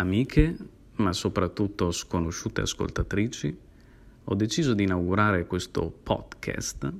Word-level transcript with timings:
amiche, 0.00 0.56
ma 0.96 1.12
soprattutto 1.12 1.90
sconosciute 1.90 2.62
ascoltatrici, 2.62 3.58
ho 4.24 4.34
deciso 4.34 4.72
di 4.72 4.84
inaugurare 4.84 5.46
questo 5.46 5.90
podcast 5.90 6.92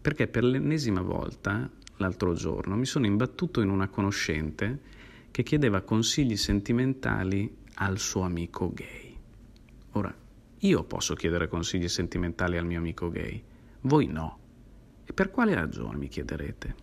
perché 0.00 0.26
per 0.26 0.44
l'ennesima 0.44 1.00
volta, 1.00 1.70
l'altro 1.96 2.34
giorno, 2.34 2.76
mi 2.76 2.84
sono 2.84 3.06
imbattuto 3.06 3.62
in 3.62 3.70
una 3.70 3.88
conoscente 3.88 4.92
che 5.30 5.42
chiedeva 5.42 5.80
consigli 5.80 6.36
sentimentali 6.36 7.50
al 7.76 7.98
suo 7.98 8.22
amico 8.22 8.70
gay. 8.72 9.16
Ora, 9.92 10.14
io 10.58 10.84
posso 10.84 11.14
chiedere 11.14 11.48
consigli 11.48 11.88
sentimentali 11.88 12.58
al 12.58 12.66
mio 12.66 12.78
amico 12.78 13.08
gay, 13.08 13.42
voi 13.82 14.06
no. 14.06 14.38
E 15.06 15.12
per 15.14 15.30
quale 15.30 15.54
ragione 15.54 15.96
mi 15.96 16.08
chiederete? 16.08 16.74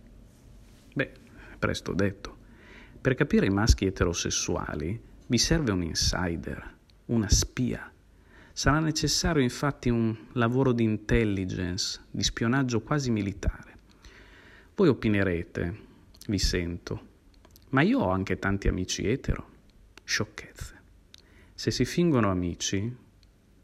Beh, 0.94 1.12
presto 1.58 1.92
detto. 1.92 2.36
Per 3.00 3.14
capire 3.14 3.46
i 3.46 3.50
maschi 3.50 3.86
eterosessuali 3.86 5.10
vi 5.32 5.38
serve 5.38 5.72
un 5.72 5.82
insider, 5.82 6.74
una 7.06 7.30
spia. 7.30 7.90
Sarà 8.52 8.80
necessario 8.80 9.40
infatti 9.40 9.88
un 9.88 10.14
lavoro 10.32 10.72
di 10.72 10.82
intelligence, 10.82 12.02
di 12.10 12.22
spionaggio 12.22 12.82
quasi 12.82 13.10
militare. 13.10 13.76
Voi 14.74 14.88
opinerete, 14.88 15.76
vi 16.26 16.38
sento, 16.38 17.06
ma 17.70 17.80
io 17.80 18.00
ho 18.00 18.10
anche 18.10 18.38
tanti 18.38 18.68
amici 18.68 19.06
etero. 19.08 19.48
Sciocchezze. 20.04 20.80
Se 21.54 21.70
si 21.70 21.86
fingono 21.86 22.30
amici, 22.30 22.94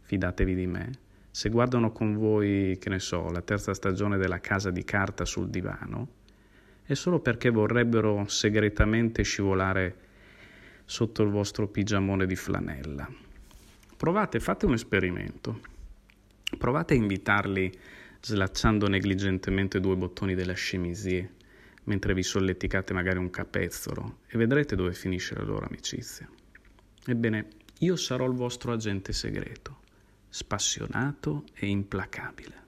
fidatevi 0.01 0.55
di 0.55 0.67
me, 0.67 0.91
se 1.31 1.51
guardano 1.51 1.93
con 1.93 2.15
voi, 2.15 2.79
che 2.81 2.89
ne 2.89 2.99
so, 2.99 3.29
la 3.29 3.43
terza 3.43 3.75
stagione 3.75 4.17
della 4.17 4.41
casa 4.41 4.71
di 4.71 4.85
carta 4.85 5.27
sul 5.27 5.51
divano, 5.51 6.09
è 6.83 6.95
solo 6.95 7.21
perché 7.21 7.51
vorrebbero 7.51 8.27
segretamente 8.27 9.23
scivolare 9.23 10.07
sotto 10.89 11.23
il 11.23 11.29
vostro 11.29 11.69
pigiamone 11.69 12.25
di 12.25 12.35
flanella. 12.35 13.07
Provate, 13.95 14.41
fate 14.41 14.65
un 14.65 14.73
esperimento. 14.73 15.61
Provate 16.57 16.95
a 16.95 16.97
invitarli 16.97 17.71
slacciando 18.23 18.89
negligentemente 18.89 19.81
due 19.81 19.97
bottoni 19.97 20.35
della 20.35 20.55
chemisie 20.55 21.35
mentre 21.85 22.15
vi 22.15 22.23
solleticate 22.23 22.95
magari 22.95 23.19
un 23.19 23.29
capezzolo 23.29 24.21
e 24.29 24.39
vedrete 24.39 24.77
dove 24.77 24.95
finisce 24.95 25.35
la 25.35 25.43
loro 25.43 25.67
amicizia. 25.67 26.27
Ebbene, 27.05 27.49
io 27.81 27.97
sarò 27.97 28.27
il 28.27 28.35
vostro 28.35 28.73
agente 28.73 29.13
segreto, 29.13 29.81
spassionato 30.31 31.45
e 31.53 31.67
implacabile. 31.67 32.65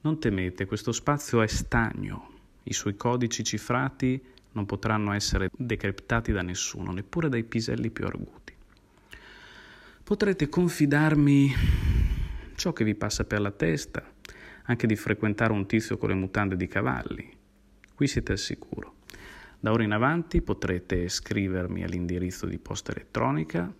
Non 0.00 0.18
temete, 0.18 0.66
questo 0.66 0.90
spazio 0.90 1.42
è 1.42 1.46
stagno, 1.46 2.30
i 2.64 2.72
suoi 2.72 2.96
codici 2.96 3.44
cifrati 3.44 4.20
non 4.52 4.66
potranno 4.66 5.12
essere 5.12 5.50
decriptati 5.56 6.32
da 6.32 6.42
nessuno, 6.42 6.92
neppure 6.92 7.28
dai 7.28 7.44
piselli 7.44 7.90
più 7.90 8.06
arguti. 8.06 8.54
Potrete 10.02 10.48
confidarmi 10.48 11.54
ciò 12.54 12.72
che 12.72 12.84
vi 12.84 12.94
passa 12.94 13.24
per 13.24 13.40
la 13.40 13.50
testa, 13.50 14.02
anche 14.64 14.86
di 14.86 14.96
frequentare 14.96 15.52
un 15.52 15.66
tizio 15.66 15.96
con 15.96 16.08
le 16.08 16.14
mutande 16.14 16.56
di 16.56 16.66
cavalli. 16.66 17.30
Qui 17.94 18.06
siete 18.06 18.32
al 18.32 18.38
sicuro. 18.38 18.94
Da 19.60 19.72
ora 19.72 19.82
in 19.82 19.92
avanti 19.92 20.40
potrete 20.40 21.08
scrivermi 21.08 21.82
all'indirizzo 21.82 22.46
di 22.46 22.58
posta 22.58 22.92
elettronica 22.92 23.72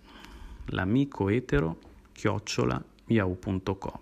l'amico 0.66 1.28
etero 1.28 1.78
chiocciola 2.12 2.82
yahoo.com. 3.06 4.00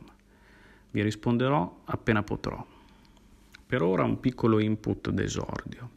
Vi 0.90 1.02
risponderò 1.02 1.82
appena 1.84 2.22
potrò. 2.22 2.64
Per 3.66 3.82
ora 3.82 4.04
un 4.04 4.20
piccolo 4.20 4.58
input 4.58 5.10
d'esordio. 5.10 5.90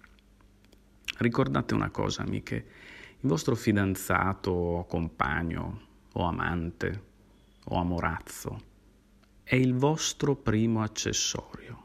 Ricordate 1.19 1.73
una 1.73 1.89
cosa, 1.89 2.21
amiche, 2.21 2.55
il 3.19 3.27
vostro 3.27 3.53
fidanzato 3.53 4.51
o 4.51 4.85
compagno 4.85 5.87
o 6.13 6.23
amante 6.23 7.03
o 7.65 7.77
amorazzo 7.77 8.67
è 9.43 9.55
il 9.55 9.73
vostro 9.73 10.37
primo 10.37 10.81
accessorio. 10.81 11.83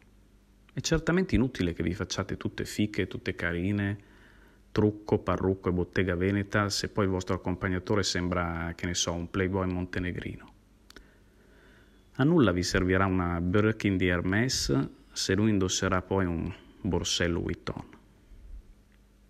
È 0.73 0.79
certamente 0.79 1.35
inutile 1.35 1.73
che 1.73 1.83
vi 1.83 1.95
facciate 1.95 2.37
tutte 2.37 2.65
fiche, 2.65 3.09
tutte 3.09 3.35
carine, 3.35 3.99
trucco, 4.71 5.19
parrucco 5.19 5.69
e 5.69 5.73
bottega 5.73 6.15
veneta 6.15 6.69
se 6.69 6.89
poi 6.89 7.07
il 7.07 7.11
vostro 7.11 7.35
accompagnatore 7.35 8.05
sembra, 8.05 8.73
che 8.77 8.87
ne 8.87 8.95
so, 8.95 9.15
un 9.15 9.29
playboy 9.31 9.67
montenegrino. 9.67 10.53
A 12.13 12.23
nulla 12.23 12.53
vi 12.53 12.63
servirà 12.63 13.07
una 13.07 13.41
Birkin 13.41 13.97
di 13.97 14.07
Hermès 14.07 14.89
se 15.11 15.35
lui 15.35 15.51
indosserà 15.51 16.03
poi 16.03 16.25
un 16.25 16.55
borsello 16.83 17.41
Vuitton. 17.41 17.94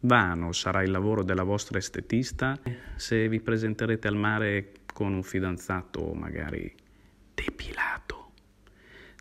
Vano 0.05 0.53
sarà 0.53 0.83
il 0.83 0.91
lavoro 0.91 1.23
della 1.23 1.45
vostra 1.45 1.79
estetista 1.79 2.61
se 2.97 3.27
vi 3.27 3.41
presenterete 3.41 4.07
al 4.07 4.17
mare 4.17 4.73
con 4.93 5.15
un 5.15 5.23
fidanzato 5.23 6.13
magari 6.13 6.73
depilato. 7.33 8.33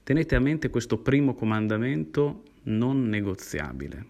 Tenete 0.03 0.35
a 0.35 0.39
mente 0.39 0.69
questo 0.69 0.97
primo 0.97 1.35
comandamento 1.35 2.43
non 2.63 3.07
negoziabile. 3.07 4.05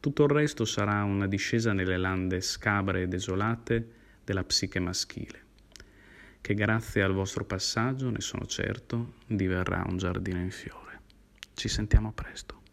Tutto 0.00 0.24
il 0.24 0.30
resto 0.30 0.64
sarà 0.64 1.04
una 1.04 1.28
discesa 1.28 1.72
nelle 1.72 1.96
lande 1.96 2.40
scabre 2.40 3.02
e 3.02 3.08
desolate 3.08 3.92
della 4.24 4.42
psiche 4.42 4.80
maschile, 4.80 5.40
che 6.40 6.54
grazie 6.54 7.02
al 7.02 7.12
vostro 7.12 7.44
passaggio, 7.44 8.10
ne 8.10 8.20
sono 8.20 8.44
certo, 8.46 9.14
diverrà 9.26 9.84
un 9.86 9.98
giardino 9.98 10.40
in 10.40 10.50
fiore. 10.50 11.00
Ci 11.54 11.68
sentiamo 11.68 12.12
presto. 12.12 12.65